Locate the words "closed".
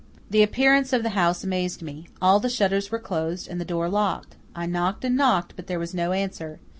2.97-3.47